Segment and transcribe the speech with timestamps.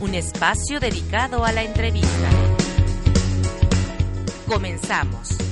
[0.00, 2.30] Un espacio dedicado a la entrevista.
[4.46, 5.43] Comenzamos.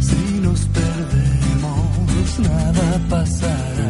[0.00, 3.89] Si nos perdemos, nada pasará.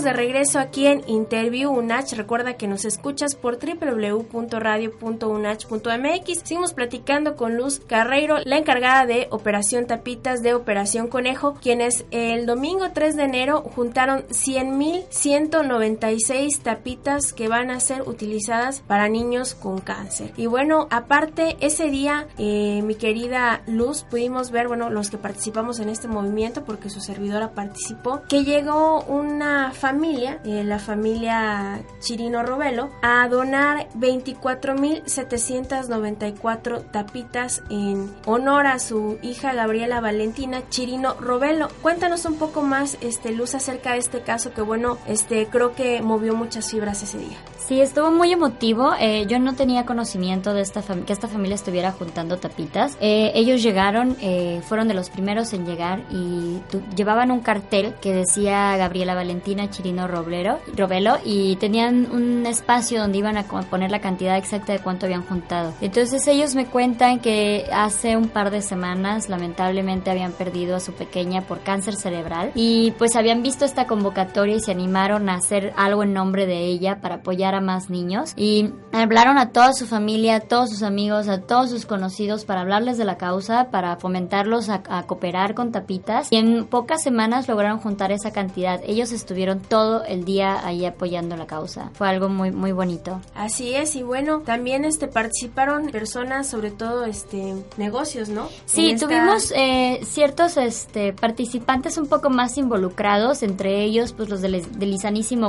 [0.00, 2.14] De regreso aquí en Interview UNACH.
[2.14, 6.38] Recuerda que nos escuchas por www.radio.unach.mx.
[6.42, 12.46] Seguimos platicando con Luz Carreiro, la encargada de Operación Tapitas de Operación Conejo, quienes el
[12.46, 19.80] domingo 3 de enero juntaron 100.196 tapitas que van a ser utilizadas para niños con
[19.80, 20.32] cáncer.
[20.38, 25.80] Y bueno, aparte, ese día, eh, mi querida Luz, pudimos ver, bueno, los que participamos
[25.80, 32.44] en este movimiento, porque su servidora participó, que llegó una familia, eh, la familia Chirino
[32.44, 41.66] Robelo, a donar 24.794 tapitas en honor a su hija Gabriela Valentina Chirino Robelo.
[41.82, 46.00] Cuéntanos un poco más, este, Luz, acerca de este caso que, bueno, este, creo que
[46.00, 47.38] movió muchas fibras ese día.
[47.66, 48.92] Sí, estuvo muy emotivo.
[48.98, 52.96] Eh, yo no tenía conocimiento de esta que esta familia estuviera juntando tapitas.
[53.00, 56.58] Eh, ellos llegaron, eh, fueron de los primeros en llegar y
[56.96, 63.18] llevaban un cartel que decía Gabriela Valentina Chirino Roblero, Robelo y tenían un espacio donde
[63.18, 65.72] iban a poner la cantidad exacta de cuánto habían juntado.
[65.80, 70.92] Entonces ellos me cuentan que hace un par de semanas lamentablemente habían perdido a su
[70.92, 75.72] pequeña por cáncer cerebral y pues habían visto esta convocatoria y se animaron a hacer
[75.76, 79.86] algo en nombre de ella para apoyar a más niños y hablaron a toda su
[79.86, 83.96] familia, a todos sus amigos, a todos sus conocidos para hablarles de la causa, para
[83.96, 88.80] fomentarlos a, a cooperar con tapitas y en pocas semanas lograron juntar esa cantidad.
[88.86, 91.90] Ellos estuvieron todo el día ahí apoyando la causa.
[91.94, 93.20] Fue algo muy muy bonito.
[93.34, 98.48] Así es y bueno, también este participaron personas, sobre todo este negocios, ¿no?
[98.66, 104.40] Sí, esta- tuvimos eh, ciertos este, participantes un poco más involucrados, entre ellos pues los
[104.42, 104.92] del, del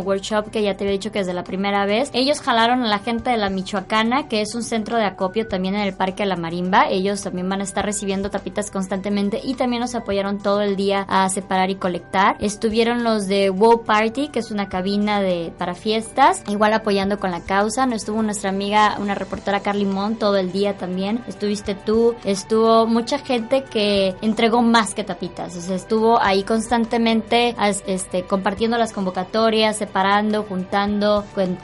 [0.03, 1.92] Workshop, que ya te había dicho que desde la primera vez.
[2.13, 5.75] Ellos jalaron a la gente de la Michoacana, que es un centro de acopio también
[5.75, 6.88] en el Parque de la Marimba.
[6.89, 11.05] Ellos también van a estar recibiendo tapitas constantemente y también nos apoyaron todo el día
[11.07, 12.35] a separar y colectar.
[12.39, 17.31] Estuvieron los de Wow Party, que es una cabina de para fiestas, igual apoyando con
[17.31, 17.85] la causa.
[17.85, 21.23] No estuvo nuestra amiga, una reportera Carly Mon todo el día también.
[21.27, 25.55] Estuviste tú, estuvo mucha gente que entregó más que tapitas.
[25.55, 27.55] O sea, estuvo ahí constantemente
[27.88, 31.57] este, compartiendo las convocatorias, separando, juntando, cuen-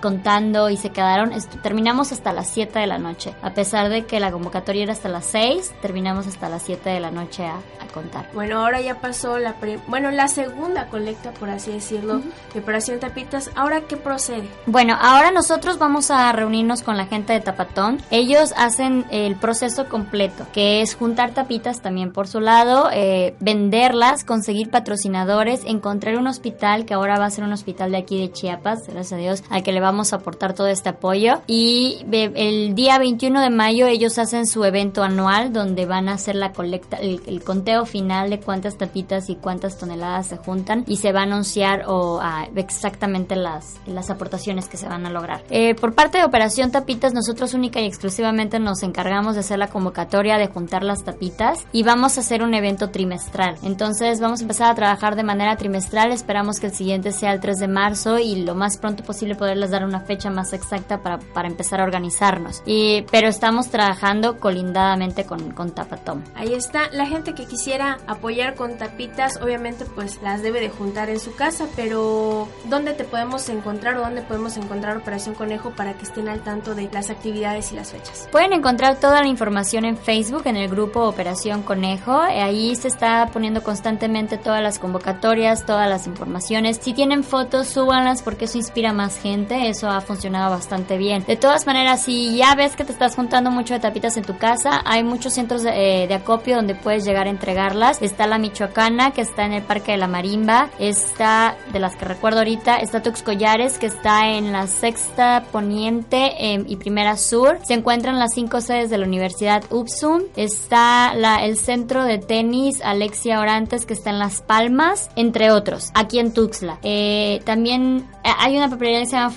[0.69, 1.31] y se quedaron.
[1.61, 3.33] terminamos hasta las 7 de la noche.
[3.41, 6.99] A pesar de que la convocatoria era hasta las 6, terminamos hasta las 7 de
[6.99, 8.29] la noche a, a contar.
[8.33, 9.55] Bueno, ahora ya pasó la
[9.88, 12.21] bueno, la segunda colecta, por así decirlo,
[12.53, 13.51] de Operación Tapitas.
[13.55, 14.47] Ahora, ¿qué procede?
[14.65, 18.01] Bueno, ahora nosotros vamos a reunirnos con la gente de Tapatón.
[18.11, 24.23] Ellos hacen el proceso completo, que es juntar tapitas también por su lado, eh, venderlas,
[24.23, 28.31] conseguir patrocinadores, encontrar un hospital que ahora va a ser un hospital de aquí de
[28.31, 31.41] Chiapas, gracias a Dios, al que le vamos aportar todo este apoyo.
[31.47, 36.35] Y el día 21 de mayo ellos hacen su evento anual donde van a hacer
[36.35, 40.97] la colecta, el, el conteo final de cuántas tapitas y cuántas toneladas se juntan y
[40.97, 45.43] se va a anunciar o a exactamente las, las aportaciones que se van a lograr.
[45.49, 49.67] Eh, por parte de Operación Tapitas, nosotros única y exclusivamente nos encargamos de hacer la
[49.67, 53.57] convocatoria de juntar las tapitas y vamos a hacer un evento trimestral.
[53.63, 56.11] Entonces vamos a empezar a trabajar de manera trimestral.
[56.11, 59.71] Esperamos que el siguiente sea el 3 de marzo y lo más pronto posible poderles
[59.71, 62.62] dar una fecha más exacta para, para empezar a organizarnos.
[62.65, 66.24] Y, pero estamos trabajando colindadamente con, con Tapatón.
[66.36, 71.10] Ahí está, la gente que quisiera apoyar con tapitas, obviamente pues las debe de juntar
[71.10, 75.94] en su casa, pero ¿dónde te podemos encontrar o dónde podemos encontrar Operación Conejo para
[75.94, 78.27] que estén al tanto de las actividades y las fechas?
[78.32, 82.20] Pueden encontrar toda la información en Facebook, en el grupo Operación Conejo.
[82.20, 86.79] Ahí se está poniendo constantemente todas las convocatorias, todas las informaciones.
[86.82, 89.70] Si tienen fotos, súbanlas porque eso inspira más gente.
[89.70, 91.24] Eso ha funcionado bastante bien.
[91.25, 94.38] De todas maneras, si ya ves que te estás juntando mucho de tapitas en tu
[94.38, 98.01] casa, hay muchos centros de, eh, de acopio donde puedes llegar a entregarlas.
[98.01, 100.69] Está la Michoacana, que está en el Parque de la Marimba.
[100.79, 106.65] Está, de las que recuerdo ahorita, está Tuxcollares, que está en la sexta poniente em,
[106.67, 107.60] y primera sur.
[107.63, 110.24] Se encuentran las cinco sedes de la Universidad UPSUM.
[110.36, 116.19] Está el centro de tenis Alexia Orantes, que está en Las Palmas, entre otros, aquí
[116.19, 116.79] en Tuxtla.
[116.84, 119.29] Eh, también eh, hay una papelería que se llama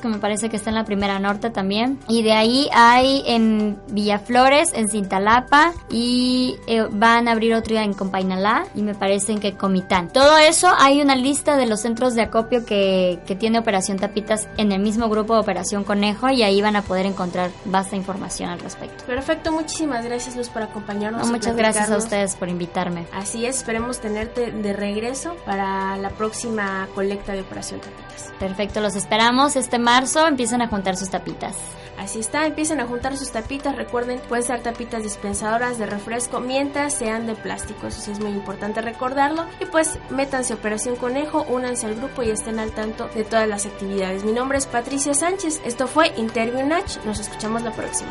[0.00, 2.00] Que me parece que está en la primera norte también.
[2.08, 7.94] Y de ahí hay en Villaflores, en Cintalapa, y eh, van a abrir otro en
[7.94, 10.08] Compainalá, y me parece que Comitán.
[10.08, 14.48] Todo eso hay una lista de los centros de acopio que, que tiene Operación Tapitas
[14.56, 18.50] en el mismo grupo de Operación Conejo, y ahí van a poder encontrar vasta información
[18.50, 19.04] al respecto.
[19.04, 21.26] Perfecto, muchísimas gracias Luz por acompañarnos.
[21.26, 23.06] No, muchas gracias a ustedes por invitarme.
[23.14, 28.32] Así es, esperemos tenerte de regreso para la próxima colecta de Operación Tapitas.
[28.38, 31.56] Perfecto, los esperamos este marzo, empiezan a juntar sus tapitas.
[31.98, 36.94] Así está, empiecen a juntar sus tapitas, recuerden, pueden ser tapitas dispensadoras de refresco mientras
[36.94, 39.44] sean de plástico, eso sí es muy importante recordarlo.
[39.60, 43.48] Y pues métanse a Operación Conejo, únanse al grupo y estén al tanto de todas
[43.48, 44.24] las actividades.
[44.24, 48.10] Mi nombre es Patricia Sánchez, esto fue Interview Natch, nos escuchamos la próxima.